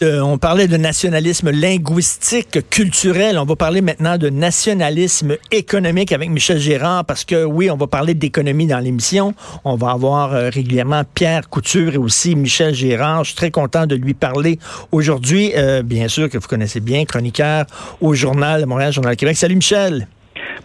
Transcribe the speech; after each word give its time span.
Euh, 0.00 0.20
on 0.20 0.38
parlait 0.38 0.68
de 0.68 0.76
nationalisme 0.76 1.50
linguistique, 1.50 2.60
culturel. 2.70 3.36
On 3.36 3.44
va 3.44 3.56
parler 3.56 3.80
maintenant 3.80 4.16
de 4.16 4.28
nationalisme 4.28 5.36
économique 5.50 6.12
avec 6.12 6.30
Michel 6.30 6.58
Gérard 6.58 7.04
parce 7.04 7.24
que 7.24 7.44
oui, 7.44 7.68
on 7.68 7.76
va 7.76 7.88
parler 7.88 8.14
d'économie 8.14 8.68
dans 8.68 8.78
l'émission. 8.78 9.34
On 9.64 9.74
va 9.74 9.90
avoir 9.90 10.34
euh, 10.34 10.50
régulièrement 10.50 11.02
Pierre 11.14 11.48
Couture 11.48 11.94
et 11.94 11.98
aussi 11.98 12.36
Michel 12.36 12.74
Gérard. 12.74 13.24
Je 13.24 13.30
suis 13.30 13.36
très 13.36 13.50
content 13.50 13.86
de 13.86 13.96
lui 13.96 14.14
parler 14.14 14.60
aujourd'hui. 14.92 15.50
Euh, 15.56 15.82
bien 15.82 16.06
sûr 16.06 16.28
que 16.28 16.38
vous 16.38 16.46
connaissez 16.46 16.78
bien, 16.78 17.04
chroniqueur 17.04 17.66
au 18.00 18.14
journal 18.14 18.66
Montréal, 18.66 18.92
Journal 18.92 19.16
Québec. 19.16 19.36
Salut 19.36 19.56
Michel. 19.56 20.06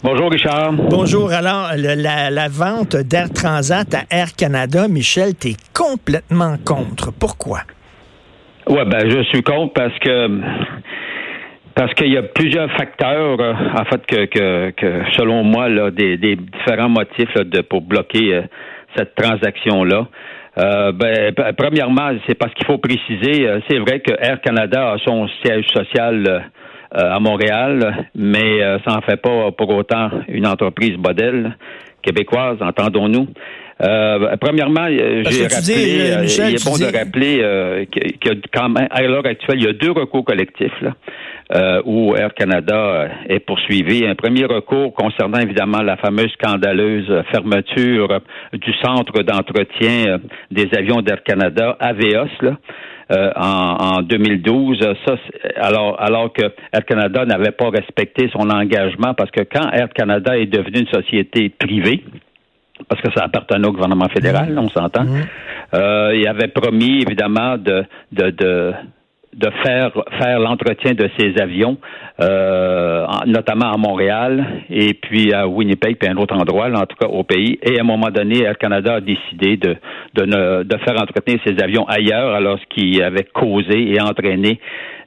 Bonjour 0.03 0.29
Richard. 0.29 0.73
Bonjour. 0.73 1.31
Alors, 1.31 1.71
la, 1.75 2.29
la, 2.29 2.49
vente 2.49 2.97
d'Air 2.97 3.31
Transat 3.31 3.91
à 3.95 4.03
Air 4.11 4.35
Canada, 4.35 4.87
Michel, 4.87 5.33
tu 5.35 5.49
es 5.49 5.55
complètement 5.73 6.57
contre. 6.63 7.11
Pourquoi? 7.11 7.61
Ouais, 8.69 8.85
ben 8.85 9.09
je 9.09 9.23
suis 9.23 9.43
contre 9.43 9.73
parce 9.73 9.97
que 9.99 10.41
parce 11.75 11.93
qu'il 11.95 12.13
y 12.13 12.17
a 12.17 12.23
plusieurs 12.23 12.71
facteurs, 12.73 13.39
euh, 13.39 13.53
en 13.53 13.85
fait, 13.85 14.05
que, 14.05 14.25
que, 14.25 14.69
que, 14.71 15.11
selon 15.13 15.43
moi, 15.43 15.69
là, 15.69 15.89
des, 15.91 16.17
des 16.17 16.35
différents 16.35 16.89
motifs 16.89 17.33
de, 17.33 17.61
pour 17.61 17.81
bloquer 17.81 18.35
euh, 18.35 18.41
cette 18.95 19.15
transaction-là. 19.15 20.07
Euh, 20.59 20.91
ben, 20.91 21.33
premièrement, 21.57 22.11
c'est 22.27 22.35
parce 22.35 22.53
qu'il 22.53 22.67
faut 22.67 22.77
préciser, 22.77 23.49
c'est 23.67 23.79
vrai 23.79 24.01
que 24.01 24.13
Air 24.19 24.39
Canada 24.41 24.91
a 24.91 24.97
son 24.99 25.27
siège 25.43 25.65
social 25.73 26.51
à 26.91 27.19
Montréal, 27.19 28.05
mais 28.13 28.59
ça 28.85 28.93
n'en 28.93 29.01
fait 29.01 29.19
pas 29.19 29.51
pour 29.51 29.75
autant 29.75 30.11
une 30.27 30.45
entreprise 30.45 30.95
modèle 30.95 31.57
québécoise, 32.03 32.57
entendons-nous. 32.61 33.29
Euh, 33.83 34.35
premièrement, 34.39 34.85
euh, 34.89 35.23
j'ai 35.29 35.47
rappelé, 35.47 36.11
euh, 36.11 36.25
il 36.25 36.55
est 36.55 36.65
bon 36.65 36.77
de 36.77 36.97
rappeler 36.97 37.43
a 37.43 38.35
quand 38.53 38.69
même, 38.69 38.87
à 38.89 39.01
l'heure 39.01 39.25
actuelle, 39.25 39.57
il 39.59 39.65
y 39.65 39.67
a 39.67 39.73
deux 39.73 39.91
recours 39.91 40.23
collectifs 40.23 40.81
là, 40.81 41.81
où 41.85 42.15
Air 42.15 42.33
Canada 42.33 43.09
est 43.27 43.39
poursuivi. 43.39 44.05
Un 44.05 44.15
premier 44.15 44.45
recours 44.45 44.93
concernant 44.93 45.39
évidemment 45.39 45.81
la 45.81 45.97
fameuse 45.97 46.31
scandaleuse 46.33 47.11
fermeture 47.31 48.21
du 48.53 48.73
centre 48.81 49.21
d'entretien 49.23 50.19
des 50.49 50.69
avions 50.77 51.01
d'Air 51.01 51.23
Canada, 51.23 51.75
Avios, 51.79 52.27
là. 52.41 52.57
en, 53.35 53.97
en, 53.97 54.01
2012. 54.01 54.79
Ça, 55.05 55.15
alors, 55.57 55.99
alors 55.99 56.31
que 56.31 56.43
Air 56.71 56.85
Canada 56.85 57.25
n'avait 57.25 57.51
pas 57.51 57.69
respecté 57.69 58.29
son 58.31 58.49
engagement 58.49 59.13
parce 59.13 59.31
que 59.31 59.41
quand 59.41 59.69
Air 59.71 59.89
Canada 59.93 60.37
est 60.37 60.45
devenu 60.45 60.81
une 60.81 61.01
société 61.01 61.49
privée, 61.49 62.03
parce 62.87 63.01
que 63.01 63.11
ça 63.15 63.25
appartenait 63.25 63.67
au 63.67 63.71
gouvernement 63.71 64.09
fédéral, 64.09 64.53
mmh. 64.53 64.59
on 64.59 64.69
s'entend. 64.69 65.03
Mmh. 65.03 65.21
Euh, 65.75 66.15
il 66.15 66.27
avait 66.27 66.47
promis, 66.47 67.01
évidemment, 67.01 67.57
de, 67.57 67.85
de, 68.11 68.29
de, 68.31 68.73
de 69.35 69.49
faire 69.63 69.91
faire 70.19 70.39
l'entretien 70.39 70.93
de 70.93 71.09
ces 71.17 71.39
avions, 71.41 71.77
euh, 72.19 73.05
notamment 73.25 73.71
à 73.71 73.77
Montréal 73.77 74.45
et 74.69 74.93
puis 74.93 75.33
à 75.33 75.47
Winnipeg, 75.47 75.97
puis 75.97 76.07
à 76.07 76.11
un 76.11 76.17
autre 76.17 76.35
endroit, 76.35 76.67
en 76.67 76.85
tout 76.85 76.97
cas 76.99 77.07
au 77.07 77.23
pays. 77.23 77.57
Et 77.63 77.77
à 77.77 77.81
un 77.81 77.85
moment 77.85 78.09
donné, 78.09 78.43
Air 78.43 78.57
Canada 78.57 78.95
a 78.95 79.01
décidé 79.01 79.57
de 79.57 79.75
de, 80.15 80.25
ne, 80.25 80.63
de 80.63 80.77
faire 80.77 81.01
entretenir 81.01 81.39
ces 81.45 81.61
avions 81.63 81.85
ailleurs, 81.87 82.33
alors 82.35 82.59
ce 82.59 82.65
qui 82.75 83.01
avait 83.01 83.23
causé 83.33 83.93
et 83.93 83.99
entraîné 83.99 84.59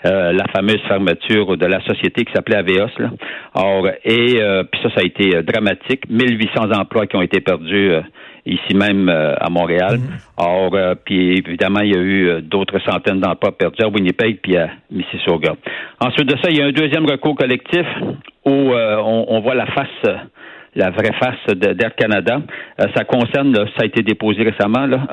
euh, 0.05 0.33
la 0.33 0.44
fameuse 0.48 0.80
fermeture 0.89 1.56
de 1.56 1.66
la 1.66 1.80
société 1.84 2.25
qui 2.25 2.33
s'appelait 2.33 2.56
Avios. 2.56 2.89
Là. 2.98 3.11
Or, 3.55 3.89
et 4.05 4.41
euh, 4.41 4.64
puis 4.64 4.80
ça, 4.83 4.91
ça 4.91 5.00
a 5.00 5.05
été 5.05 5.42
dramatique. 5.42 6.08
1800 6.08 6.70
emplois 6.78 7.06
qui 7.06 7.16
ont 7.16 7.22
été 7.22 7.41
perdus 7.41 7.92
ici 8.47 8.74
même 8.74 9.08
euh, 9.08 9.34
à 9.39 9.50
Montréal. 9.50 9.98
Mhm. 9.98 10.19
Or, 10.39 10.70
euh, 10.74 10.94
puis 11.05 11.39
évidemment, 11.39 11.80
il 11.80 11.94
y 11.94 11.98
a 11.98 12.00
eu 12.00 12.28
euh, 12.28 12.41
d'autres 12.41 12.78
centaines 12.80 13.20
d'emplois 13.20 13.56
perdus 13.56 13.83
à 13.83 13.89
Winnipeg 13.89 14.39
puis 14.41 14.56
à 14.56 14.70
Mississauga. 14.91 15.55
Ensuite 16.00 16.28
de 16.28 16.36
ça, 16.41 16.50
il 16.50 16.58
y 16.58 16.62
a 16.62 16.67
un 16.67 16.72
deuxième 16.72 17.06
recours 17.06 17.36
collectif 17.36 17.86
où 18.44 18.70
on, 18.72 19.41
voit 19.41 19.56
la 19.56 19.67
face 19.67 20.14
la 20.77 20.91
vraie 20.91 21.12
face 21.19 21.56
d'Air 21.56 21.94
Canada. 21.96 22.40
ça 22.95 23.05
concerne, 23.05 23.55
ça 23.55 23.83
a 23.83 23.86
été 23.86 24.02
déposé 24.02 24.42
récemment, 24.42 24.86
là, 24.86 25.06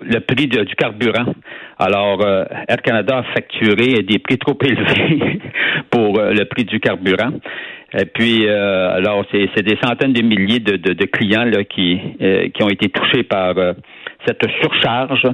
le 0.00 0.18
prix 0.20 0.46
du 0.46 0.74
carburant. 0.76 1.34
Alors, 1.78 2.26
Air 2.68 2.82
Canada 2.82 3.18
a 3.18 3.22
facturé 3.34 4.02
des 4.02 4.18
prix 4.18 4.38
trop 4.38 4.56
élevés 4.64 5.40
pour 5.90 6.18
le 6.18 6.44
prix 6.44 6.64
du 6.64 6.80
carburant. 6.80 7.32
Et 7.96 8.06
puis, 8.06 8.46
euh, 8.48 8.96
alors, 8.96 9.24
c'est 9.30 9.62
des 9.62 9.78
centaines 9.82 10.12
de 10.12 10.22
milliers 10.22 10.58
de, 10.58 11.04
clients 11.04 11.48
qui, 11.70 12.00
euh, 12.20 12.48
ont 12.60 12.68
été 12.68 12.88
touchés 12.88 13.22
par 13.22 13.56
euh, 13.56 13.72
cette 14.26 14.44
surcharge 14.60 15.26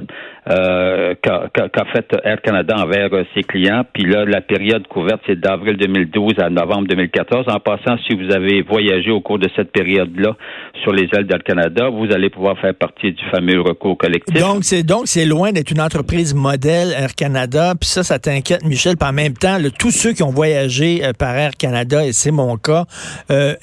euh, 0.49 1.15
qu'a 1.23 1.84
fait 1.93 2.06
Air 2.25 2.41
Canada 2.41 2.75
envers 2.78 3.12
euh, 3.12 3.25
ses 3.34 3.43
clients. 3.43 3.84
Puis 3.93 4.05
là, 4.05 4.25
la 4.25 4.41
période 4.41 4.87
couverte, 4.89 5.21
c'est 5.27 5.39
d'avril 5.39 5.77
2012 5.77 6.34
à 6.39 6.49
novembre 6.49 6.89
2014. 6.89 7.47
En 7.49 7.61
passant, 7.61 7.99
si 8.09 8.15
vous 8.15 8.34
avez 8.34 8.62
voyagé 8.62 9.11
au 9.11 9.21
cours 9.21 9.39
de 9.39 9.49
cette 9.55 9.71
période-là 9.71 10.37
sur 10.83 10.93
les 10.93 11.09
ailes 11.12 11.27
d'Air 11.27 11.43
Canada, 11.45 11.91
vous 11.91 12.06
allez 12.12 12.31
pouvoir 12.31 12.59
faire 12.59 12.75
partie 12.75 13.12
du 13.12 13.23
fameux 13.31 13.61
recours 13.61 13.99
collectif. 13.99 14.34
Donc, 14.34 14.65
c'est 14.65 14.83
donc 14.83 15.03
c'est 15.06 15.27
loin 15.27 15.53
d'être 15.53 15.71
une 15.71 15.81
entreprise 15.81 16.34
modèle 16.34 16.93
Air 16.97 17.15
Canada. 17.15 17.75
Puis 17.79 17.91
ça, 17.91 18.03
ça 18.03 18.19
t'inquiète, 18.19 18.65
Michel. 18.65 18.97
Puis 18.97 19.09
en 19.09 19.12
même 19.12 19.34
temps, 19.34 19.59
tous 19.79 19.91
ceux 19.91 20.12
qui 20.12 20.23
ont 20.23 20.31
voyagé 20.31 21.05
euh, 21.05 21.12
par 21.12 21.37
Air 21.37 21.50
Canada, 21.59 22.05
et 22.05 22.12
c'est 22.12 22.31
mon 22.31 22.56
cas, 22.56 22.84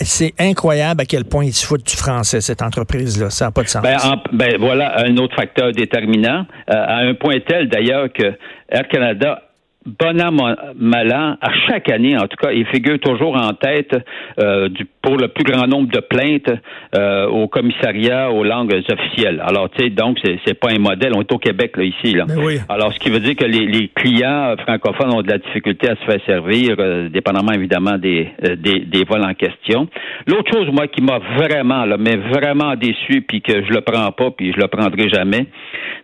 c'est 0.02 0.34
incroyable 0.40 1.02
à 1.02 1.06
quel 1.06 1.26
point 1.26 1.44
ils 1.44 1.54
se 1.54 1.66
foutent 1.66 1.86
du 1.88 1.96
français, 1.96 2.42
cette 2.42 2.62
entreprise-là. 2.62 3.30
Ça 3.30 3.46
n'a 3.46 3.52
pas 3.52 3.64
de 3.64 3.68
sens. 3.68 3.82
Ben, 3.82 3.98
ben 4.32 4.58
voilà 4.60 5.00
un 5.06 5.18
autre 5.18 5.36
facteur 5.36 5.72
déterminant. 5.72 6.46
Euh, 6.70 6.74
à 6.74 6.98
un 6.98 7.14
point 7.14 7.40
tel 7.40 7.70
d'ailleurs 7.70 8.12
que 8.12 8.34
Air 8.70 8.88
Canada 8.90 9.47
bon 9.88 10.22
an, 10.22 10.32
mal 10.76 11.14
an, 11.14 11.38
à 11.42 11.52
chaque 11.68 11.90
année, 11.90 12.18
en 12.18 12.28
tout 12.28 12.38
cas, 12.38 12.52
il 12.52 12.66
figure 12.68 13.00
toujours 13.00 13.36
en 13.36 13.54
tête 13.54 13.96
euh, 14.40 14.68
du, 14.70 14.86
pour 15.02 15.18
le 15.18 15.30
plus 15.30 15.44
grand 15.44 15.68
nombre 15.68 15.90
de 15.90 16.00
plaintes 16.00 16.52
euh, 16.96 17.28
au 17.28 17.48
commissariat 17.48 18.30
aux 18.32 18.44
langues 18.44 18.74
officielles. 18.74 19.42
Alors, 19.46 19.70
tu 19.70 19.84
sais, 19.84 19.90
donc, 19.90 20.18
c'est, 20.24 20.40
c'est 20.46 20.60
pas 20.60 20.70
un 20.72 20.80
modèle. 20.80 21.14
On 21.16 21.22
est 21.22 21.32
au 21.32 21.38
Québec, 21.38 21.78
là, 21.78 21.84
ici. 21.84 22.14
Là. 22.14 22.26
Ben 22.28 22.38
oui. 22.38 22.58
Alors, 22.70 22.94
ce 22.94 23.00
qui 23.00 23.10
veut 23.10 23.20
dire 23.20 23.36
que 23.36 23.46
les, 23.46 23.66
les, 23.66 23.88
clients 23.88 24.56
francophones 24.62 25.14
ont 25.14 25.22
de 25.22 25.30
la 25.30 25.38
difficulté 25.38 25.90
à 25.90 25.96
se 25.96 26.04
faire 26.04 26.20
servir, 26.26 26.76
euh, 26.80 27.10
dépendamment, 27.10 27.54
évidemment, 27.54 27.98
des, 27.98 28.30
des, 28.58 28.80
des, 28.82 29.04
vols 29.06 29.24
en 29.24 29.34
question. 29.34 29.88
L'autre 30.28 30.52
chose, 30.54 30.68
moi, 30.72 30.88
qui 30.88 31.02
m'a 31.02 31.20
vraiment, 31.38 31.86
là, 31.86 31.96
mais 31.98 32.18
vraiment 32.18 32.76
déçu, 32.76 33.22
puis 33.22 33.42
que 33.42 33.64
je 33.64 33.74
le 33.74 33.82
prends 33.82 34.12
pas, 34.12 34.32
puis 34.32 34.52
je 34.54 34.60
le 34.60 34.68
prendrai 34.68 35.10
jamais, 35.10 35.48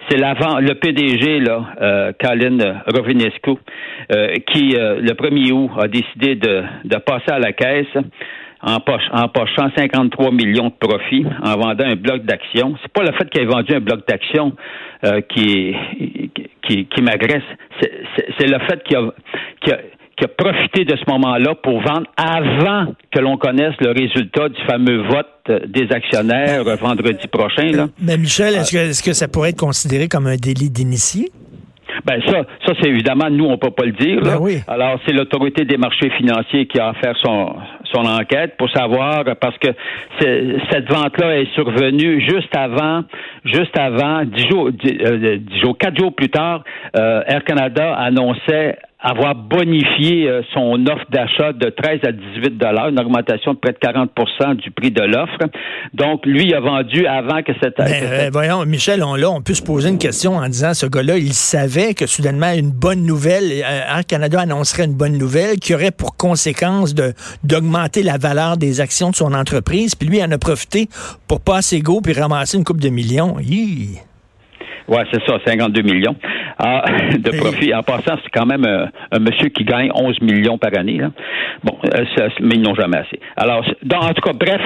c'est 0.09 0.17
l'avant, 0.17 0.59
le 0.59 0.75
PDG, 0.75 1.39
là, 1.39 1.65
euh, 1.81 2.11
Colin 2.19 2.81
Rovinescu, 2.87 3.57
euh, 4.11 4.35
qui, 4.51 4.75
euh, 4.75 4.99
le 4.99 5.11
1er 5.11 5.51
août, 5.51 5.71
a 5.79 5.87
décidé 5.87 6.35
de, 6.35 6.63
de 6.83 6.97
passer 6.97 7.31
à 7.31 7.39
la 7.39 7.53
caisse 7.53 7.87
en, 8.61 8.79
poche, 8.79 9.03
en 9.11 9.27
pochant 9.27 9.69
53 9.75 10.31
millions 10.31 10.69
de 10.69 10.87
profits 10.87 11.25
en 11.43 11.55
vendant 11.55 11.85
un 11.85 11.95
bloc 11.95 12.23
d'action. 12.23 12.75
C'est 12.81 12.91
pas 12.91 13.03
le 13.03 13.11
fait 13.13 13.29
qu'il 13.29 13.41
ait 13.41 13.45
vendu 13.45 13.73
un 13.73 13.79
bloc 13.79 14.07
d'action 14.07 14.53
euh, 15.03 15.21
qui, 15.21 15.75
qui, 16.67 16.85
qui 16.85 17.01
m'agresse, 17.01 17.43
c'est 18.37 18.47
le 18.47 18.59
fait 18.67 18.83
qu'il 18.83 18.97
a, 18.97 19.75
a 20.21 20.27
profité 20.27 20.85
de 20.85 20.95
ce 20.95 21.03
moment-là 21.11 21.55
pour 21.55 21.81
vendre 21.81 22.07
avant 22.15 22.93
que 23.11 23.19
l'on 23.19 23.37
connaisse 23.37 23.73
le 23.81 23.91
résultat 23.91 24.47
du 24.49 24.61
fameux 24.65 25.03
vote 25.07 25.67
des 25.67 25.91
actionnaires 25.91 26.63
vendredi 26.77 27.27
prochain. 27.27 27.71
Là. 27.71 27.87
Mais 28.01 28.17
Michel, 28.17 28.55
est-ce 28.55 28.71
que, 28.71 28.77
est 28.77 29.05
que 29.05 29.13
ça 29.13 29.27
pourrait 29.27 29.49
être 29.49 29.59
considéré 29.59 30.07
comme 30.07 30.27
un 30.27 30.37
délit 30.37 30.69
d'initié? 30.69 31.31
Ben 32.05 32.21
ça, 32.25 32.43
ça 32.65 32.73
c'est 32.81 32.89
évidemment 32.89 33.29
nous 33.29 33.45
on 33.45 33.57
peut 33.57 33.71
pas 33.71 33.85
le 33.85 33.93
dire. 33.93 34.21
Ben 34.21 34.37
oui. 34.39 34.57
Alors 34.67 34.99
c'est 35.05 35.13
l'autorité 35.13 35.65
des 35.65 35.77
marchés 35.77 36.09
financiers 36.11 36.65
qui 36.67 36.79
a 36.79 36.89
à 36.89 36.93
faire 36.93 37.15
son 37.23 37.55
son 37.93 38.05
enquête 38.05 38.55
pour 38.57 38.69
savoir 38.71 39.23
parce 39.39 39.57
que 39.59 39.69
cette 40.19 40.91
vente-là 40.91 41.39
est 41.39 41.53
survenue 41.53 42.21
juste 42.21 42.55
avant, 42.55 43.03
juste 43.45 43.77
avant 43.77 44.23
dix 44.25 44.47
jours, 44.49 44.71
dix, 44.71 44.97
euh, 45.01 45.37
jours, 45.61 45.77
quatre 45.77 45.97
jours 45.97 46.13
plus 46.13 46.29
tard, 46.29 46.63
euh, 46.97 47.21
Air 47.27 47.43
Canada 47.43 47.93
annonçait 47.93 48.77
avoir 49.03 49.35
bonifié 49.35 50.29
euh, 50.29 50.41
son 50.53 50.85
offre 50.87 51.05
d'achat 51.09 51.51
de 51.51 51.69
13 51.69 51.99
à 52.07 52.11
18 52.13 52.57
dollars, 52.57 52.87
une 52.87 52.99
augmentation 52.99 53.53
de 53.53 53.59
près 53.59 53.73
de 53.73 53.77
40% 53.77 54.55
du 54.55 54.71
prix 54.71 54.91
de 54.91 55.01
l'offre. 55.01 55.37
Donc, 55.93 56.25
lui, 56.25 56.45
il 56.45 56.55
a 56.55 56.61
vendu 56.61 57.05
avant 57.05 57.43
que 57.43 57.51
cette... 57.61 57.79
Euh, 57.81 58.29
voyons, 58.31 58.65
Michel, 58.65 59.03
on, 59.03 59.15
là, 59.15 59.29
on 59.29 59.41
peut 59.41 59.53
se 59.53 59.61
poser 59.61 59.89
une 59.89 59.97
question 59.97 60.37
en 60.37 60.47
disant, 60.47 60.73
ce 60.73 60.85
gars-là, 60.85 61.17
il 61.17 61.33
savait 61.33 61.93
que 61.93 62.07
soudainement, 62.07 62.53
une 62.53 62.71
bonne 62.71 63.05
nouvelle, 63.05 63.43
euh, 63.51 63.97
Air 63.97 64.05
Canada 64.07 64.39
annoncerait 64.39 64.85
une 64.85 64.95
bonne 64.95 65.17
nouvelle 65.17 65.57
qui 65.59 65.75
aurait 65.75 65.91
pour 65.91 66.15
conséquence 66.15 66.95
de 66.95 67.13
d'augmenter 67.43 68.03
la 68.03 68.17
valeur 68.17 68.55
des 68.55 68.79
actions 68.79 69.09
de 69.09 69.15
son 69.15 69.33
entreprise, 69.33 69.95
puis 69.95 70.07
lui, 70.07 70.19
il 70.19 70.23
en 70.23 70.31
a 70.31 70.37
profité 70.37 70.87
pour 71.27 71.41
passer 71.41 71.81
go 71.81 71.99
puis 72.01 72.13
ramasser 72.13 72.57
une 72.57 72.63
coupe 72.63 72.79
de 72.79 72.89
millions. 72.89 73.35
Oui, 74.87 74.97
c'est 75.11 75.21
ça, 75.25 75.37
52 75.45 75.81
millions. 75.81 76.15
Ah, 76.59 76.83
de 77.17 77.37
profit. 77.37 77.73
En 77.73 77.83
passant, 77.83 78.17
c'est 78.23 78.31
quand 78.33 78.45
même 78.45 78.65
un, 78.65 79.19
monsieur 79.19 79.49
qui 79.49 79.63
gagne 79.63 79.91
11 79.93 80.21
millions 80.21 80.57
par 80.57 80.71
année. 80.77 81.01
Bon, 81.63 81.77
mais 82.41 82.55
ils 82.55 82.61
n'ont 82.61 82.75
jamais 82.75 82.97
assez. 82.97 83.19
Alors, 83.37 83.63
en 83.63 84.13
tout 84.13 84.21
cas, 84.21 84.33
bref, 84.33 84.61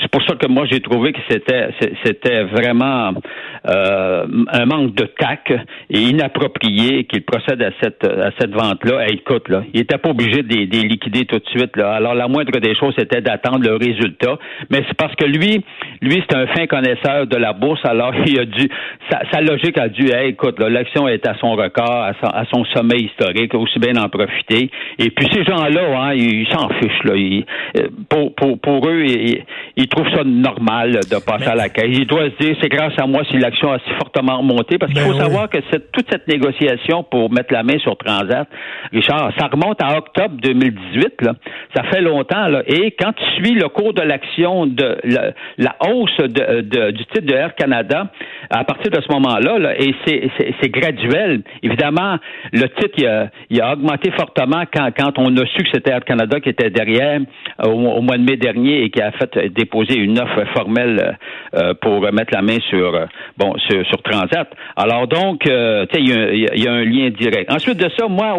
c'est 0.00 0.10
pour 0.10 0.22
ça 0.22 0.34
que 0.36 0.46
moi 0.46 0.66
j'ai 0.70 0.80
trouvé 0.80 1.12
que 1.12 1.20
c'était 1.28 1.70
c'était 2.04 2.44
vraiment 2.44 3.12
un 3.64 4.66
manque 4.66 4.94
de 4.94 5.04
tact 5.04 5.52
et 5.90 6.00
inapproprié 6.00 7.04
qu'il 7.04 7.24
procède 7.24 7.62
à 7.62 7.70
cette 7.82 8.04
à 8.04 8.30
cette 8.38 8.52
vente-là. 8.52 9.06
écoute, 9.08 9.48
là, 9.48 9.62
il 9.72 9.80
était 9.80 9.98
pas 9.98 10.10
obligé 10.10 10.42
de 10.42 10.54
les 10.54 10.66
liquider 10.66 11.24
tout 11.24 11.38
de 11.38 11.48
suite. 11.48 11.76
Là. 11.76 11.92
Alors 11.92 12.14
la 12.14 12.28
moindre 12.28 12.58
des 12.58 12.74
choses, 12.74 12.94
c'était 12.98 13.20
d'attendre 13.20 13.64
le 13.68 13.76
résultat. 13.76 14.38
Mais 14.70 14.82
c'est 14.88 14.96
parce 14.96 15.14
que 15.14 15.24
lui, 15.24 15.64
lui, 16.00 16.22
c'est 16.28 16.36
un 16.36 16.46
fin 16.48 16.66
connaisseur 16.66 17.26
de 17.26 17.36
la 17.36 17.52
bourse. 17.52 17.80
Alors 17.84 18.14
il 18.26 18.38
a 18.38 18.44
dû, 18.44 18.68
sa, 19.10 19.40
logique 19.40 19.78
a 19.78 19.88
dû, 19.88 20.08
écoute, 20.24 20.58
l'action 20.60 20.97
est 21.06 21.26
à 21.26 21.34
son 21.40 21.52
record, 21.52 22.02
à 22.22 22.44
son, 22.52 22.64
sommet 22.74 22.98
historique, 22.98 23.54
aussi 23.54 23.78
bien 23.78 23.96
en 23.96 24.08
profiter. 24.08 24.70
Et 24.98 25.10
puis 25.10 25.28
ces 25.32 25.44
gens-là, 25.44 26.00
hein, 26.00 26.14
ils 26.14 26.48
s'en 26.48 26.68
fichent. 26.70 27.04
Là. 27.04 27.14
Euh, 27.14 27.88
pour, 28.08 28.34
pour, 28.34 28.58
pour 28.58 28.88
eux, 28.88 29.04
ils, 29.76 29.88
trouvent 29.88 30.10
ça 30.14 30.24
normal 30.24 30.92
de 30.92 31.24
passer 31.24 31.48
à 31.48 31.54
la 31.54 31.68
caisse. 31.68 31.86
Ils 31.88 32.06
doivent 32.06 32.30
se 32.38 32.44
dire, 32.44 32.56
c'est 32.60 32.68
grâce 32.68 32.94
à 32.98 33.06
moi 33.06 33.22
si 33.30 33.38
l'action 33.38 33.72
a 33.72 33.78
si 33.80 33.90
fortement 33.98 34.38
remonté. 34.38 34.78
Parce 34.78 34.92
qu'il 34.92 35.02
ben 35.02 35.12
faut 35.12 35.18
savoir 35.18 35.48
que 35.48 35.58
cette, 35.70 35.92
toute 35.92 36.06
cette 36.10 36.26
négociation 36.26 37.04
pour 37.04 37.30
mettre 37.30 37.52
la 37.52 37.62
main 37.62 37.78
sur 37.78 37.96
Transat, 37.96 38.48
Richard, 38.92 39.32
ça 39.38 39.46
remonte 39.46 39.82
à 39.82 39.96
octobre 39.98 40.34
2018. 40.42 41.22
Là. 41.22 41.34
Ça 41.76 41.84
fait 41.84 42.00
longtemps. 42.00 42.48
Là. 42.48 42.62
Et 42.66 42.92
quand 42.92 43.12
tu 43.12 43.24
suis 43.36 43.54
le 43.54 43.68
cours 43.68 43.92
de 43.92 44.02
l'action 44.02 44.66
de 44.66 44.98
la, 45.58 45.76
hausse 45.86 46.16
de, 46.18 46.90
du 46.90 47.04
titre 47.06 47.26
de 47.26 47.34
Air 47.34 47.54
Canada, 47.54 48.08
à 48.50 48.64
partir 48.64 48.90
de 48.90 49.00
ce 49.00 49.12
moment-là, 49.12 49.58
là, 49.58 49.74
et 49.78 49.94
c'est 50.06 50.70
graduel. 50.92 51.42
Évidemment, 51.62 52.16
le 52.52 52.68
titre 52.68 52.94
il 52.98 53.06
a, 53.06 53.30
il 53.50 53.60
a 53.60 53.72
augmenté 53.72 54.10
fortement 54.12 54.64
quand, 54.72 54.90
quand 54.96 55.18
on 55.18 55.36
a 55.36 55.46
su 55.46 55.62
que 55.62 55.70
c'était 55.72 55.90
Air 55.90 56.04
Canada 56.04 56.40
qui 56.40 56.48
était 56.48 56.70
derrière 56.70 57.20
euh, 57.64 57.68
au, 57.68 58.00
mois 58.00 58.16
de 58.16 58.22
mai 58.22 58.36
dernier 58.36 58.84
et 58.84 58.90
qui 58.90 59.00
a 59.00 59.12
fait 59.12 59.52
déposer 59.52 59.96
une 59.96 60.18
offre 60.18 60.44
formelle 60.54 61.18
euh, 61.54 61.74
pour 61.80 62.00
mettre 62.12 62.34
la 62.34 62.42
main 62.42 62.58
sur 62.68 62.94
euh, 62.94 63.06
bon 63.36 63.54
sur, 63.58 63.86
sur 63.86 64.02
Transat. 64.02 64.48
Alors 64.76 65.06
donc, 65.06 65.42
sais, 65.44 65.88
il 66.00 66.48
y, 66.54 66.62
y, 66.62 66.68
a 66.68 66.72
un 66.72 66.84
lien 66.84 67.10
direct. 67.10 67.52
Ensuite 67.52 67.78
de 67.78 67.90
ça, 67.96 68.06
moi, 68.08 68.38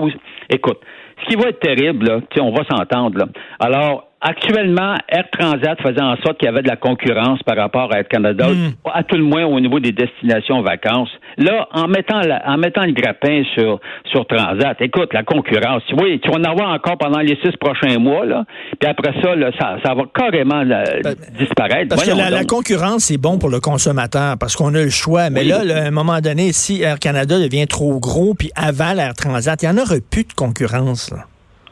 écoute, 0.49 0.79
ce 1.21 1.29
qui 1.29 1.35
va 1.35 1.49
être 1.49 1.59
terrible, 1.59 2.05
là, 2.05 2.19
on 2.41 2.51
va 2.51 2.63
s'entendre. 2.63 3.25
Alors, 3.59 4.08
Actuellement, 4.21 4.95
Air 5.07 5.23
Transat 5.31 5.81
faisait 5.81 6.01
en 6.01 6.17
sorte 6.17 6.39
qu'il 6.39 6.47
y 6.47 6.49
avait 6.49 6.61
de 6.61 6.67
la 6.67 6.75
concurrence 6.75 7.41
par 7.43 7.55
rapport 7.55 7.93
à 7.93 7.99
Air 7.99 8.07
Canada, 8.09 8.49
hmm. 8.49 8.73
à 8.93 9.03
tout 9.03 9.15
le 9.15 9.23
moins 9.23 9.45
au 9.45 9.61
niveau 9.61 9.79
des 9.79 9.93
destinations 9.93 10.61
vacances. 10.61 11.09
Là, 11.37 11.69
en 11.71 11.87
mettant, 11.87 12.19
en 12.45 12.57
mettant 12.57 12.83
le 12.83 12.91
grappin 12.91 13.43
sur, 13.53 13.79
sur 14.11 14.27
Transat, 14.27 14.75
écoute, 14.81 15.13
la 15.13 15.23
concurrence, 15.23 15.83
oui, 15.97 16.19
tu 16.19 16.29
vas 16.29 16.37
en 16.37 16.43
avoir 16.43 16.69
encore 16.73 16.97
pendant 16.97 17.19
les 17.19 17.37
six 17.41 17.55
prochains 17.61 17.97
mois, 17.97 18.25
là, 18.25 18.43
puis 18.77 18.89
après 18.89 19.13
ça, 19.21 19.35
là, 19.35 19.51
ça, 19.57 19.77
ça 19.85 19.93
va 19.93 20.03
carrément 20.13 20.63
euh, 20.65 20.83
ben, 21.01 21.15
disparaître. 21.37 21.87
Parce 21.95 22.03
que 22.03 22.17
la, 22.17 22.43
concurrence, 22.43 23.05
c'est 23.05 23.17
bon 23.17 23.37
pour 23.37 23.49
le 23.49 23.61
consommateur, 23.61 24.37
parce 24.37 24.57
qu'on 24.57 24.75
a 24.75 24.83
le 24.83 24.89
choix. 24.89 25.29
Mais 25.29 25.45
là, 25.45 25.61
à 25.61 25.87
un 25.87 25.91
moment 25.91 26.19
donné, 26.19 26.51
si 26.51 26.81
Air 26.81 26.99
Canada 26.99 27.39
devient 27.39 27.67
trop 27.67 27.99
gros, 28.01 28.33
puis 28.33 28.51
avale 28.55 28.99
Air 28.99 29.13
Transat, 29.13 29.63
il 29.63 29.69
n'y 29.69 29.79
en 29.79 29.81
aurait 29.81 30.01
plus 30.01 30.25
de 30.25 30.33
concurrence. 30.33 31.09
Là. 31.09 31.19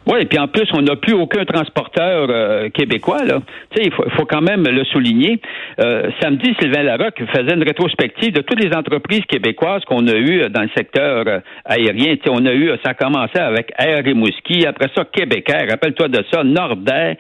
Oui, 0.08 0.22
et 0.22 0.26
puis 0.26 0.40
en 0.40 0.48
plus, 0.48 0.68
on 0.74 0.82
n'a 0.82 0.96
plus 0.96 1.14
aucun 1.14 1.44
transporteur 1.44 2.28
euh, 2.30 2.70
québécois. 2.70 3.26
Là. 3.26 3.40
Il 3.76 3.92
faut, 3.92 4.26
quand 4.26 4.42
même 4.42 4.64
le 4.64 4.86
souligner. 4.86 5.40
Euh, 5.82 6.10
samedi, 6.22 6.56
Sylvain 6.62 6.84
Larocque 6.84 7.22
faisait 7.34 7.54
une 7.54 7.64
rétrospective 7.64 8.34
de 8.34 8.42
toutes 8.42 8.64
les 8.64 8.74
entreprises 8.74 9.26
québécoises 9.28 9.84
qu'on 9.86 10.08
a 10.08 10.16
eues 10.16 10.50
dans 10.50 10.62
le 10.62 10.70
secteur 10.76 11.26
euh, 11.28 11.40
aérien. 11.66 12.16
Tu 12.16 12.24
sais, 12.24 12.30
on 12.30 12.46
a 12.46 12.54
eu, 12.54 12.70
ça 12.86 12.92
a 12.92 12.94
commencé 12.94 13.38
avec 13.38 13.72
Air 13.78 14.04
Rimouski, 14.06 14.66
après 14.66 14.90
ça, 14.96 15.04
Québécois, 15.06 15.66
rappelle-toi 15.70 16.08
de 16.08 16.24
ça, 16.32 16.44
Nordair, 16.44 17.16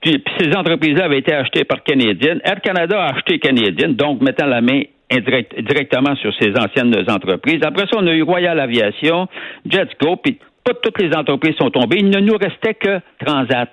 puis, 0.00 0.22
ces 0.38 0.54
entreprises-là 0.54 1.06
avaient 1.06 1.18
été 1.18 1.32
achetées 1.32 1.64
par 1.64 1.82
Canadian. 1.82 2.36
Air 2.44 2.60
Canada 2.60 3.00
a 3.00 3.14
acheté 3.14 3.38
Canadian, 3.38 3.90
donc 3.90 4.20
mettant 4.20 4.46
la 4.46 4.60
main 4.60 4.82
directement 5.10 6.14
sur 6.16 6.34
ces 6.34 6.50
anciennes 6.58 6.94
entreprises. 7.08 7.60
Après 7.62 7.86
ça, 7.86 7.96
on 7.96 8.06
a 8.06 8.12
eu 8.12 8.22
Royal 8.22 8.58
Aviation, 8.58 9.28
JetSco, 9.66 10.16
puis 10.16 10.38
pas 10.64 10.72
toutes 10.82 11.00
les 11.00 11.14
entreprises 11.14 11.54
sont 11.56 11.70
tombées. 11.70 11.98
Il 12.00 12.10
ne 12.10 12.20
nous 12.20 12.36
restait 12.36 12.74
que 12.74 13.00
Transat. 13.24 13.70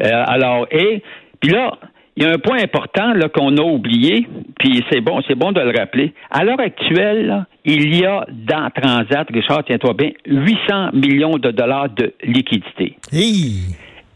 Euh, 0.00 0.24
alors, 0.26 0.66
et 0.70 1.02
puis 1.40 1.50
là, 1.50 1.78
il 2.16 2.24
y 2.24 2.26
a 2.26 2.30
un 2.30 2.38
point 2.38 2.58
important 2.62 3.12
là, 3.12 3.28
qu'on 3.28 3.56
a 3.58 3.62
oublié, 3.62 4.26
puis 4.58 4.82
c'est 4.90 5.02
bon, 5.02 5.20
c'est 5.28 5.34
bon 5.34 5.52
de 5.52 5.60
le 5.60 5.78
rappeler. 5.78 6.14
À 6.30 6.44
l'heure 6.44 6.60
actuelle, 6.60 7.44
il 7.64 7.94
y 7.94 8.06
a 8.06 8.24
dans 8.30 8.70
Transat, 8.70 9.28
Richard, 9.30 9.64
tiens-toi 9.64 9.92
bien, 9.92 10.10
800 10.26 10.90
millions 10.94 11.36
de 11.36 11.50
dollars 11.50 11.90
de 11.90 12.14
liquidités. 12.22 12.96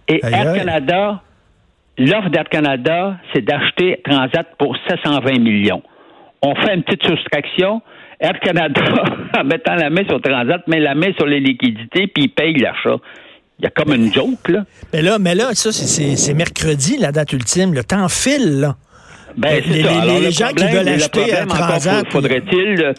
Et 0.08 0.20
Air 0.24 0.54
Canada, 0.54 1.22
l'offre 1.98 2.30
d'Air 2.30 2.48
Canada, 2.48 3.16
c'est 3.34 3.44
d'acheter 3.44 4.00
Transat 4.02 4.46
pour 4.58 4.76
720 4.88 5.38
millions. 5.38 5.82
On 6.42 6.54
fait 6.54 6.74
une 6.74 6.82
petite 6.82 7.06
soustraction, 7.06 7.82
Air 8.20 8.38
Canada, 8.40 8.82
en 9.38 9.44
mettant 9.44 9.74
la 9.74 9.90
main 9.90 10.04
sur 10.08 10.20
Transat, 10.20 10.66
met 10.68 10.80
la 10.80 10.94
main 10.94 11.12
sur 11.16 11.26
les 11.26 11.40
liquidités, 11.40 12.06
puis 12.06 12.24
il 12.24 12.28
paye 12.28 12.54
l'achat. 12.54 12.96
Il 13.58 13.64
y 13.64 13.66
a 13.66 13.70
comme 13.70 13.94
une 13.94 14.12
joke, 14.12 14.48
là. 14.48 14.64
Mais 14.92 15.02
là, 15.02 15.18
mais 15.18 15.34
là 15.34 15.54
ça, 15.54 15.70
c'est 15.72 16.34
mercredi, 16.34 16.96
la 16.98 17.12
date 17.12 17.32
ultime. 17.32 17.74
Le 17.74 17.84
temps 17.84 18.08
file, 18.08 18.60
là. 18.60 18.76
Ben, 19.36 19.62
les, 19.64 19.82
les, 20.20 20.30
gens 20.32 20.48
qui 20.48 20.64
veulent 20.64 20.88
acheter 20.88 21.30
Air 21.30 21.46
Transat. 21.46 22.04
Faudrait-il, 22.10 22.92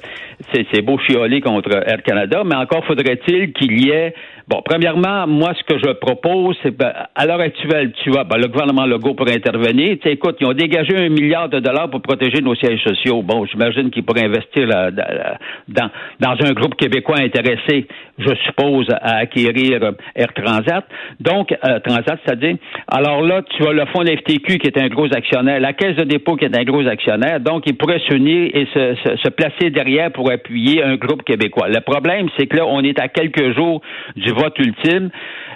c'est 0.53 0.81
beau 0.81 0.97
chioler 0.99 1.41
contre 1.41 1.71
Air 1.85 2.01
Canada, 2.03 2.43
mais 2.45 2.55
encore 2.55 2.85
faudrait-il 2.85 3.51
qu'il 3.53 3.85
y 3.85 3.89
ait 3.89 4.13
Bon, 4.51 4.61
premièrement, 4.65 5.27
moi, 5.27 5.53
ce 5.57 5.63
que 5.63 5.79
je 5.79 5.93
propose, 5.93 6.57
c'est 6.61 6.75
ben, 6.75 6.91
à 7.15 7.25
l'heure 7.25 7.39
actuelle, 7.39 7.93
tu 8.03 8.09
vois, 8.09 8.25
ben, 8.25 8.35
le 8.35 8.49
gouvernement 8.49 8.85
Legault 8.85 9.13
pourrait 9.13 9.35
intervenir. 9.35 9.95
Tu 10.01 10.09
écoute, 10.09 10.35
ils 10.41 10.45
ont 10.45 10.51
dégagé 10.51 10.93
un 10.97 11.07
milliard 11.07 11.47
de 11.47 11.59
dollars 11.59 11.89
pour 11.89 12.01
protéger 12.01 12.41
nos 12.41 12.53
sièges 12.55 12.83
sociaux. 12.83 13.21
Bon, 13.21 13.45
j'imagine 13.45 13.89
qu'ils 13.91 14.03
pourraient 14.03 14.25
investir 14.25 14.67
dans, 14.67 15.89
un 16.21 16.51
groupe 16.51 16.75
québécois 16.75 17.19
intéressé, 17.19 17.87
je 18.17 18.35
suppose, 18.45 18.87
à 18.89 19.19
acquérir 19.19 19.83
euh, 19.83 19.91
Air 20.15 20.33
Transat. 20.33 20.83
Donc, 21.21 21.53
euh, 21.53 21.79
Transat, 21.79 22.19
c'est-à-dire, 22.25 22.57
alors 22.89 23.21
là, 23.21 23.43
tu 23.55 23.65
as 23.65 23.71
le 23.71 23.85
fonds 23.85 24.05
FTQ 24.05 24.57
qui 24.57 24.67
est 24.67 24.77
un 24.77 24.89
gros 24.89 25.07
actionnaire, 25.15 25.61
la 25.61 25.71
Caisse 25.71 25.95
de 25.95 26.03
dépôt 26.03 26.35
qui 26.35 26.43
est 26.43 26.57
un 26.57 26.65
gros 26.65 26.85
actionnaire. 26.87 27.39
Donc, 27.39 27.63
ils 27.67 27.77
pourraient 27.77 28.01
s'unir 28.05 28.51
et 28.53 28.67
se, 28.73 28.95
se 29.15 29.29
placer 29.29 29.69
derrière 29.69 30.11
pour 30.11 30.29
appuyer 30.29 30.83
un 30.83 30.97
groupe 30.97 31.23
québécois. 31.23 31.69
Le 31.69 31.79
problème, 31.79 32.27
c'est 32.37 32.47
que 32.47 32.57
là, 32.57 32.65
on 32.67 32.83
est 32.83 32.99
à 32.99 33.07
quelques 33.07 33.55
jours 33.55 33.81
du 34.17 34.33
ultime. 34.59 35.09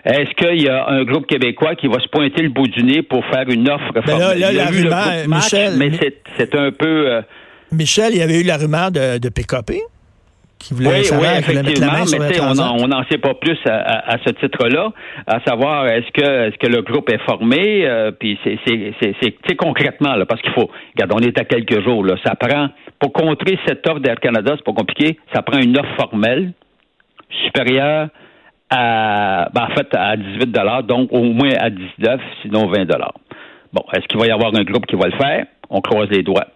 Est-ce 0.05 0.31
qu'il 0.35 0.63
y 0.63 0.69
a 0.69 0.87
un 0.87 1.03
groupe 1.03 1.25
québécois 1.25 1.75
qui 1.75 1.87
va 1.87 1.99
se 1.99 2.07
pointer 2.07 2.43
le 2.43 2.49
bout 2.49 2.67
du 2.67 2.83
nez 2.83 3.01
pour 3.01 3.25
faire 3.25 3.49
une 3.49 3.69
offre 3.69 3.91
ben 3.93 4.17
là, 4.19 4.35
là, 4.35 4.51
la 4.51 4.65
rumeur, 4.67 5.27
Michel, 5.27 5.73
mais 5.77 5.91
c'est 6.37 6.55
un 6.55 6.71
peu... 6.71 7.11
Euh, 7.11 7.21
Michel, 7.71 8.13
il 8.13 8.19
y 8.19 8.21
avait 8.21 8.39
eu 8.39 8.43
la 8.43 8.57
rumeur 8.57 8.91
de, 8.91 9.17
de 9.17 9.29
PKP 9.29 9.81
qui 10.59 10.73
voulait 10.73 10.89
oui, 10.89 11.17
oui, 11.19 11.27
effectivement, 11.37 11.91
mais 12.19 12.39
on 12.39 12.87
n'en 12.87 13.03
sait 13.09 13.17
pas 13.17 13.33
plus 13.35 13.57
à, 13.65 14.17
ce 14.25 14.31
titre-là, 14.31 14.91
à 15.27 15.39
savoir 15.45 15.87
est-ce 15.87 16.11
que 16.11 16.47
est-ce 16.47 16.57
que 16.57 16.67
le 16.67 16.81
groupe 16.81 17.09
est 17.11 17.21
formé, 17.25 17.85
euh, 17.85 18.11
puis 18.11 18.39
c'est 18.43 19.55
concrètement 19.55 20.15
là, 20.15 20.25
parce 20.25 20.41
qu'il 20.41 20.53
faut, 20.53 20.69
regarde, 20.95 21.11
on 21.13 21.19
est 21.19 21.39
à 21.39 21.45
quelques 21.45 21.83
jours 21.83 22.03
là, 22.03 22.15
ça 22.25 22.35
prend 22.35 22.69
pour 22.99 23.13
contrer 23.13 23.59
cette 23.67 23.87
offre 23.87 23.99
d'Air 23.99 24.19
Canada, 24.19 24.53
c'est 24.55 24.65
pas 24.65 24.73
compliqué, 24.73 25.19
ça 25.33 25.41
prend 25.41 25.59
une 25.59 25.77
offre 25.77 25.95
formelle 25.97 26.53
supérieure 27.43 28.09
à, 28.69 29.49
ben, 29.53 29.63
en 29.63 29.75
fait, 29.75 29.87
à 29.93 30.15
18 30.17 30.51
donc 30.87 31.11
au 31.11 31.23
moins 31.23 31.53
à 31.59 31.69
19, 31.69 32.21
sinon 32.41 32.67
20 32.67 32.85
Bon, 33.75 33.83
est-ce 33.91 34.07
qu'il 34.07 34.17
va 34.17 34.25
y 34.25 34.31
avoir 34.31 34.55
un 34.55 34.63
groupe 34.63 34.85
qui 34.85 34.95
va 34.95 35.07
le 35.07 35.17
faire? 35.17 35.47
On 35.69 35.81
croise 35.81 36.07
les 36.09 36.23
doigts. 36.23 36.47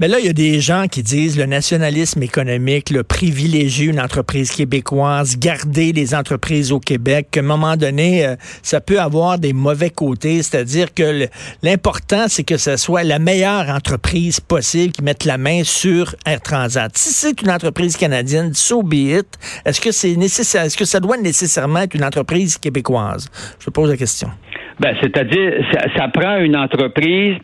Mais 0.00 0.08
là, 0.08 0.18
il 0.18 0.26
y 0.26 0.28
a 0.28 0.32
des 0.32 0.58
gens 0.60 0.88
qui 0.88 1.04
disent 1.04 1.38
le 1.38 1.46
nationalisme 1.46 2.20
économique, 2.24 2.90
le 2.90 3.04
privilégier 3.04 3.86
une 3.86 4.00
entreprise 4.00 4.50
québécoise, 4.50 5.38
garder 5.38 5.92
les 5.92 6.12
entreprises 6.12 6.72
au 6.72 6.80
Québec, 6.80 7.28
qu'à 7.30 7.38
un 7.38 7.44
moment 7.44 7.76
donné, 7.76 8.26
euh, 8.26 8.34
ça 8.62 8.80
peut 8.80 8.98
avoir 8.98 9.38
des 9.38 9.52
mauvais 9.52 9.90
côtés. 9.90 10.42
C'est-à-dire 10.42 10.92
que 10.92 11.28
l'important, 11.62 12.24
c'est 12.26 12.42
que 12.42 12.56
ce 12.56 12.76
soit 12.76 13.04
la 13.04 13.20
meilleure 13.20 13.68
entreprise 13.68 14.40
possible 14.40 14.92
qui 14.92 15.04
mette 15.04 15.24
la 15.24 15.38
main 15.38 15.62
sur 15.62 16.16
Air 16.26 16.40
Transat. 16.40 16.90
Si 16.98 17.10
c'est 17.10 17.42
une 17.42 17.50
entreprise 17.50 17.96
canadienne, 17.96 18.54
so 18.54 18.82
be 18.82 18.94
it. 18.94 19.38
Est-ce 19.64 19.80
que 19.80 19.92
c'est 19.92 20.16
nécessaire, 20.16 20.64
est-ce 20.64 20.76
que 20.76 20.84
ça 20.84 20.98
doit 20.98 21.16
nécessairement 21.16 21.80
être 21.82 21.94
une 21.94 22.04
entreprise 22.04 22.58
québécoise? 22.58 23.28
Je 23.60 23.70
pose 23.70 23.88
la 23.88 23.96
question. 23.96 24.30
Ben, 24.78 24.94
c'est-à-dire, 25.00 25.54
ça, 25.96 26.08
prend 26.08 26.38
une 26.38 26.56
entreprise, 26.56 27.36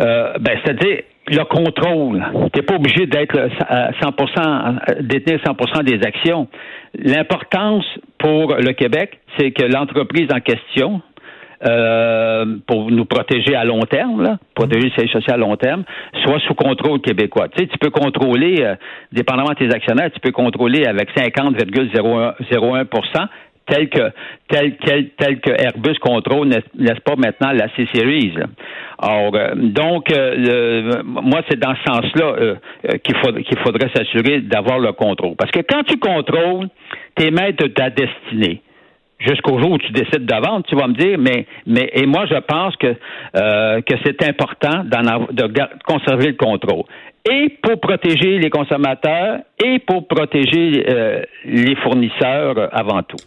euh, 0.00 0.32
ben, 0.40 0.58
c'est-à-dire 0.64 1.02
le 1.28 1.44
contrôle. 1.44 2.24
Tu 2.52 2.60
n'es 2.60 2.66
pas 2.66 2.74
obligé 2.74 3.06
d'être 3.06 3.38
à 3.68 3.92
100%, 3.92 5.02
détenir 5.02 5.38
100% 5.40 5.84
des 5.84 6.04
actions. 6.06 6.48
L'importance 6.98 7.84
pour 8.18 8.56
le 8.56 8.72
Québec, 8.72 9.20
c'est 9.38 9.52
que 9.52 9.64
l'entreprise 9.64 10.28
en 10.34 10.40
question 10.40 11.02
euh, 11.68 12.56
pour 12.66 12.90
nous 12.90 13.04
protéger 13.04 13.54
à 13.54 13.64
long 13.64 13.82
terme, 13.82 14.22
là, 14.22 14.38
protéger 14.54 14.86
le 14.86 14.92
siège 14.92 15.12
social 15.12 15.34
à 15.34 15.36
long 15.36 15.56
terme, 15.56 15.84
soit 16.24 16.40
sous 16.40 16.54
contrôle 16.54 17.02
québécois. 17.02 17.48
Tu 17.48 17.62
sais, 17.62 17.68
tu 17.68 17.76
peux 17.76 17.90
contrôler, 17.90 18.62
euh, 18.62 18.76
dépendamment 19.12 19.50
de 19.50 19.66
tes 19.66 19.70
actionnaires, 19.70 20.10
tu 20.10 20.20
peux 20.20 20.32
contrôler 20.32 20.86
avec 20.86 21.10
50,01 21.14 23.28
tel 23.70 23.88
que 23.88 24.10
tel, 24.48 24.76
tel, 25.16 25.40
que 25.40 25.50
Airbus 25.50 25.98
contrôle, 26.00 26.48
n'est-ce 26.48 27.00
pas 27.00 27.16
maintenant 27.16 27.52
la 27.52 27.68
C-Series. 27.76 28.34
Alors, 28.98 29.34
euh, 29.34 29.54
donc, 29.54 30.12
euh, 30.12 31.02
moi, 31.04 31.40
c'est 31.48 31.58
dans 31.58 31.74
ce 31.74 31.82
sens-là 31.90 32.34
euh, 32.38 32.54
qu'il 33.02 33.16
faudrait, 33.16 33.88
s'assurer 33.94 34.40
d'avoir 34.40 34.78
le 34.78 34.92
contrôle. 34.92 35.36
Parce 35.36 35.50
que 35.50 35.60
quand 35.60 35.84
tu 35.84 35.98
contrôles, 35.98 36.68
t'es 37.14 37.30
maître 37.30 37.64
de 37.64 37.68
ta 37.68 37.90
destinée 37.90 38.62
jusqu'au 39.18 39.58
jour 39.58 39.72
où 39.72 39.78
tu 39.78 39.92
décides 39.92 40.24
de 40.24 40.34
vendre, 40.34 40.64
tu 40.66 40.74
vas 40.74 40.86
me 40.86 40.94
dire, 40.94 41.18
mais, 41.18 41.46
mais 41.66 41.90
et 41.92 42.06
moi 42.06 42.24
je 42.24 42.38
pense 42.40 42.74
que 42.76 42.94
que 43.82 43.94
c'est 44.02 44.26
important 44.26 44.82
de 44.82 45.84
conserver 45.84 46.28
le 46.28 46.36
contrôle 46.36 46.84
et 47.30 47.54
pour 47.62 47.78
protéger 47.80 48.38
les 48.38 48.48
consommateurs 48.48 49.40
et 49.62 49.78
pour 49.80 50.08
protéger 50.08 50.86
les 51.44 51.76
fournisseurs 51.76 52.70
avant 52.72 53.02
tout. 53.02 53.18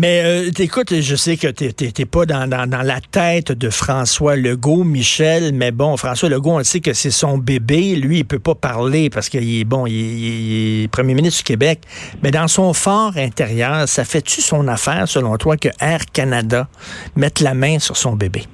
Mais 0.00 0.22
euh, 0.24 0.50
écoute, 0.56 0.94
je 1.00 1.16
sais 1.16 1.36
que 1.36 1.48
tu 1.48 1.64
n'es 1.84 2.04
pas 2.06 2.24
dans, 2.24 2.48
la 2.48 3.00
tête 3.00 3.50
de 3.50 3.68
François 3.68 4.36
Legault, 4.36 4.84
Michel, 4.84 5.52
mais 5.52 5.72
bon, 5.72 5.96
François 5.96 6.28
Legault, 6.28 6.52
on 6.52 6.62
sait 6.62 6.78
que 6.78 6.92
c'est 6.92 7.10
son 7.10 7.36
bébé. 7.36 7.96
Lui, 7.96 8.18
il 8.18 8.24
peut 8.24 8.38
pas 8.38 8.54
parler 8.54 9.10
parce 9.10 9.28
qu'il 9.28 9.58
est 9.58 9.64
bon, 9.64 9.86
il 9.88 10.84
est, 10.84 10.88
premier 10.88 11.14
ministre 11.14 11.38
du 11.38 11.44
Québec. 11.44 11.80
Mais 12.22 12.30
dans 12.30 12.46
son 12.46 12.72
fort 12.74 13.16
intérieur, 13.16 13.88
ça 13.88 14.04
fait-tu 14.04 14.40
son 14.40 14.68
affaire, 14.68 15.08
selon 15.08 15.36
toi, 15.36 15.56
que 15.56 15.68
Air 15.80 16.06
Canada 16.12 16.68
mette 17.16 17.40
la 17.40 17.54
main 17.54 17.80
sur 17.80 17.96
son 17.96 18.14
bébé? 18.14 18.44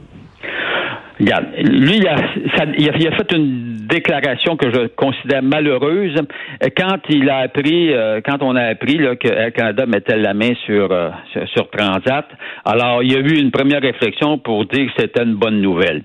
Regarde, 1.21 1.47
lui, 1.59 1.99
il 1.99 2.09
a, 2.09 2.17
il 2.77 2.89
a, 2.89 3.17
fait 3.17 3.33
une 3.33 3.87
déclaration 3.89 4.57
que 4.57 4.73
je 4.73 4.89
considère 4.89 5.45
malheureuse 5.45 6.21
quand 6.77 6.99
il 7.09 7.31
a 7.31 7.39
appris, 7.39 7.93
euh, 7.93 8.21
quand 8.25 8.43
on 8.43 8.57
a 8.57 8.63
appris 8.63 8.99
là, 8.99 9.15
que 9.15 9.29
Air 9.29 9.53
Canada 9.53 9.87
mettait 9.87 10.17
la 10.17 10.35
main 10.35 10.53
sur, 10.67 10.91
euh, 10.91 11.11
sur, 11.55 11.71
Transat. 11.71 12.27
Alors, 12.65 13.03
il 13.05 13.13
y 13.13 13.17
a 13.17 13.21
eu 13.21 13.39
une 13.39 13.53
première 13.53 13.81
réflexion 13.81 14.39
pour 14.39 14.65
dire 14.67 14.87
que 14.87 15.03
c'était 15.03 15.23
une 15.23 15.37
bonne 15.37 15.61
nouvelle. 15.61 16.03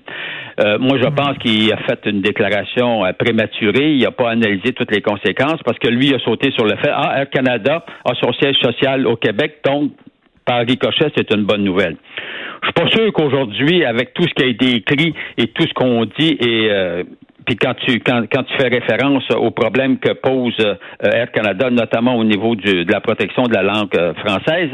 Euh, 0.60 0.78
moi, 0.78 0.98
je 1.02 1.08
pense 1.08 1.38
qu'il 1.38 1.72
a 1.72 1.78
fait 1.78 2.00
une 2.06 2.20
déclaration 2.20 3.02
prématurée. 3.18 3.92
Il 3.92 4.02
n'a 4.02 4.12
pas 4.12 4.30
analysé 4.30 4.72
toutes 4.72 4.92
les 4.92 5.02
conséquences 5.02 5.60
parce 5.64 5.78
que 5.78 5.88
lui 5.88 6.08
il 6.08 6.14
a 6.14 6.18
sauté 6.20 6.52
sur 6.52 6.64
le 6.64 6.76
fait 6.76 6.90
ah 6.92 7.14
Air 7.18 7.30
Canada 7.30 7.84
a 8.04 8.14
son 8.22 8.32
siège 8.34 8.56
social 8.62 9.06
au 9.06 9.16
Québec, 9.16 9.58
donc 9.64 9.92
par 10.44 10.66
ricochet, 10.66 11.12
c'est 11.16 11.32
une 11.32 11.44
bonne 11.44 11.62
nouvelle. 11.62 11.96
Pas 12.80 12.88
sûr 12.88 13.12
qu'aujourd'hui, 13.12 13.84
avec 13.84 14.14
tout 14.14 14.22
ce 14.22 14.32
qui 14.32 14.42
a 14.42 14.46
été 14.46 14.76
écrit 14.76 15.12
et 15.36 15.48
tout 15.48 15.64
ce 15.64 15.74
qu'on 15.74 16.06
dit, 16.18 16.36
et 16.40 16.68
euh, 16.70 17.04
puis 17.50 17.58
quand 17.58 17.74
tu 17.84 17.98
quand, 17.98 18.22
quand 18.32 18.44
tu 18.44 18.54
fais 18.58 18.68
référence 18.68 19.28
aux 19.32 19.50
problèmes 19.50 19.98
que 19.98 20.12
pose 20.12 20.54
euh, 20.60 20.76
Air 21.02 21.32
Canada, 21.32 21.68
notamment 21.68 22.14
au 22.14 22.22
niveau 22.22 22.54
du, 22.54 22.84
de 22.84 22.92
la 22.92 23.00
protection 23.00 23.48
de 23.48 23.54
la 23.54 23.64
langue 23.64 23.90
euh, 23.96 24.14
française, 24.14 24.70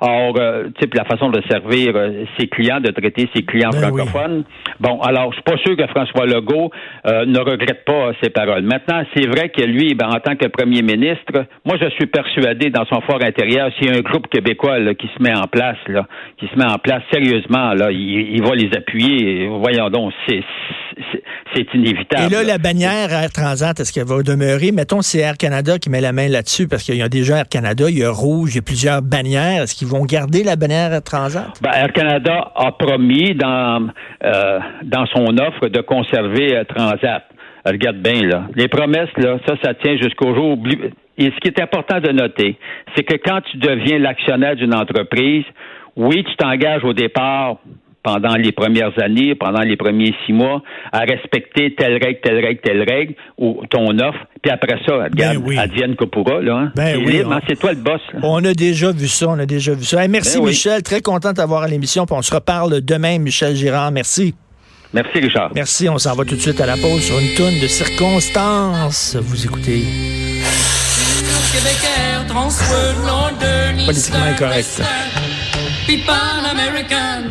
or 0.00 0.34
euh, 0.38 0.68
tu 0.74 0.86
sais 0.86 0.90
la 0.94 1.04
façon 1.04 1.28
de 1.28 1.42
servir 1.50 1.92
ses 2.38 2.46
clients, 2.46 2.80
de 2.80 2.90
traiter 2.92 3.28
ses 3.34 3.42
clients 3.42 3.68
ben 3.72 3.82
francophones. 3.82 4.44
Bon, 4.80 5.00
alors 5.02 5.32
je 5.32 5.34
suis 5.34 5.42
pas 5.42 5.58
sûr 5.58 5.76
que 5.76 5.86
François 5.88 6.24
Legault 6.24 6.70
ne 7.04 7.38
regrette 7.40 7.84
pas 7.84 8.12
ses 8.22 8.30
paroles. 8.30 8.62
Maintenant, 8.62 9.02
c'est 9.14 9.26
vrai 9.26 9.50
que 9.50 9.62
lui, 9.62 9.94
ben, 9.94 10.08
en 10.08 10.20
tant 10.20 10.36
que 10.36 10.46
premier 10.46 10.80
ministre, 10.80 11.44
moi 11.66 11.76
je 11.78 11.90
suis 11.90 12.06
persuadé 12.06 12.70
dans 12.70 12.86
son 12.86 13.02
fort 13.02 13.22
intérieur, 13.22 13.70
s'il 13.76 13.90
y 13.90 13.94
a 13.94 13.98
un 13.98 14.00
groupe 14.00 14.28
québécois 14.28 14.78
là, 14.78 14.94
qui 14.94 15.08
se 15.08 15.22
met 15.22 15.34
en 15.34 15.46
place, 15.46 15.78
là, 15.88 16.06
qui 16.38 16.46
se 16.46 16.56
met 16.56 16.64
en 16.64 16.78
place 16.78 17.02
sérieusement, 17.12 17.74
là, 17.74 17.90
il, 17.90 18.36
il 18.36 18.42
va 18.42 18.54
les 18.54 18.70
appuyer. 18.74 19.46
Voyons 19.48 19.90
donc, 19.90 20.12
c'est 20.26 20.42
c'est 21.54 21.74
inévitable. 21.74 22.13
Et 22.14 22.28
là, 22.30 22.42
la 22.42 22.58
bannière 22.58 23.12
Air 23.12 23.30
Transat, 23.32 23.78
est-ce 23.78 23.92
qu'elle 23.92 24.06
va 24.06 24.22
demeurer? 24.22 24.72
Mettons, 24.72 25.02
c'est 25.02 25.18
Air 25.18 25.36
Canada 25.36 25.78
qui 25.78 25.90
met 25.90 26.00
la 26.00 26.12
main 26.12 26.28
là-dessus, 26.28 26.68
parce 26.68 26.82
qu'il 26.84 26.96
y 26.96 27.02
a 27.02 27.08
déjà 27.08 27.38
Air 27.38 27.48
Canada, 27.48 27.86
il 27.88 27.98
y 27.98 28.04
a 28.04 28.10
Rouge, 28.10 28.52
il 28.52 28.56
y 28.56 28.58
a 28.58 28.62
plusieurs 28.62 29.02
bannières. 29.02 29.62
Est-ce 29.62 29.74
qu'ils 29.74 29.88
vont 29.88 30.04
garder 30.04 30.44
la 30.44 30.56
bannière 30.56 30.92
Air 30.92 31.02
Transat? 31.02 31.52
Ben, 31.60 31.72
Air 31.72 31.92
Canada 31.92 32.52
a 32.54 32.72
promis 32.72 33.34
dans, 33.34 33.88
euh, 34.24 34.58
dans 34.84 35.06
son 35.06 35.36
offre 35.38 35.68
de 35.68 35.80
conserver 35.80 36.56
euh, 36.56 36.64
Transat. 36.64 37.24
Regarde 37.64 37.96
bien, 37.96 38.26
là. 38.26 38.44
Les 38.54 38.68
promesses, 38.68 39.08
là, 39.16 39.38
ça, 39.46 39.54
ça 39.62 39.74
tient 39.74 39.96
jusqu'au 39.96 40.34
jour. 40.34 40.58
Et 41.16 41.30
ce 41.30 41.40
qui 41.40 41.48
est 41.48 41.60
important 41.60 42.00
de 42.00 42.12
noter, 42.12 42.58
c'est 42.94 43.04
que 43.04 43.14
quand 43.14 43.40
tu 43.50 43.56
deviens 43.56 43.98
l'actionnaire 43.98 44.56
d'une 44.56 44.74
entreprise, 44.74 45.44
oui, 45.96 46.24
tu 46.24 46.36
t'engages 46.36 46.84
au 46.84 46.92
départ 46.92 47.56
pendant 48.04 48.36
les 48.36 48.52
premières 48.52 48.92
années, 49.02 49.34
pendant 49.34 49.62
les 49.62 49.76
premiers 49.76 50.14
six 50.24 50.32
mois, 50.32 50.62
à 50.92 51.00
respecter 51.00 51.74
telle 51.74 51.94
règle, 51.94 52.20
telle 52.22 52.44
règle, 52.44 52.60
telle 52.60 52.82
règle, 52.82 53.14
ou 53.38 53.62
ton 53.70 53.98
offre. 53.98 54.20
Puis 54.42 54.52
après 54.52 54.78
ça, 54.86 54.94
regarde, 55.04 55.38
ben 55.38 55.42
oui. 55.44 55.58
Adrienne 55.58 55.96
Kopura, 55.96 56.40
là. 56.42 56.56
Hein? 56.56 56.72
Ben 56.76 57.02
oui, 57.04 57.22
hein, 57.28 57.40
c'est 57.48 57.58
toi 57.58 57.72
le 57.72 57.80
boss. 57.80 58.02
On 58.22 58.44
a 58.44 58.52
déjà 58.52 58.92
vu 58.92 59.08
ça, 59.08 59.26
on 59.30 59.38
a 59.38 59.46
déjà 59.46 59.72
vu 59.72 59.84
ça. 59.84 60.06
merci, 60.06 60.38
ben 60.38 60.46
Michel. 60.46 60.82
Très 60.82 61.00
content 61.00 61.30
de 61.30 61.36
t'avoir 61.36 61.62
à 61.62 61.68
l'émission. 61.68 62.04
Puis 62.04 62.14
on 62.16 62.22
se 62.22 62.34
reparle 62.34 62.82
demain, 62.82 63.18
Michel 63.18 63.56
Girard. 63.56 63.90
Merci. 63.90 64.34
Merci, 64.92 65.18
Richard. 65.18 65.50
Merci. 65.54 65.88
On 65.88 65.98
s'en 65.98 66.14
va 66.14 66.24
tout 66.24 66.36
de 66.36 66.40
suite 66.40 66.60
à 66.60 66.66
la 66.66 66.76
pause 66.76 67.00
sur 67.00 67.18
une 67.18 67.34
tonne 67.34 67.58
de 67.60 67.66
circonstances. 67.66 69.16
Vous 69.20 69.44
écoutez. 69.44 69.82
Politiquement 73.86 74.24
incorrect. 74.24 74.82